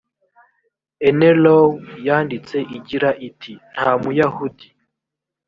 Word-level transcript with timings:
enelow 1.07 1.67
yanditse 2.07 2.57
igira 2.77 3.09
iti 3.27 3.53
nta 3.73 3.89
muyahudi 4.01 4.67